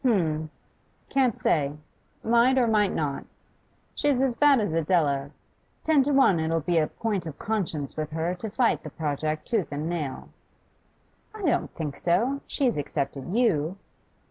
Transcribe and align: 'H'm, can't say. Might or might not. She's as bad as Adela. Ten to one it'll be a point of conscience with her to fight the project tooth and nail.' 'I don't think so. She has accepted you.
'H'm, 0.03 0.49
can't 1.09 1.37
say. 1.37 1.75
Might 2.23 2.57
or 2.57 2.65
might 2.65 2.91
not. 2.91 3.23
She's 3.93 4.19
as 4.23 4.35
bad 4.35 4.59
as 4.59 4.73
Adela. 4.73 5.29
Ten 5.83 6.01
to 6.01 6.11
one 6.11 6.39
it'll 6.39 6.59
be 6.59 6.79
a 6.79 6.87
point 6.87 7.27
of 7.27 7.37
conscience 7.37 7.95
with 7.95 8.09
her 8.09 8.33
to 8.33 8.49
fight 8.49 8.81
the 8.81 8.89
project 8.89 9.47
tooth 9.47 9.67
and 9.71 9.87
nail.' 9.87 10.29
'I 11.35 11.41
don't 11.43 11.75
think 11.75 11.99
so. 11.99 12.41
She 12.47 12.65
has 12.65 12.77
accepted 12.79 13.31
you. 13.37 13.77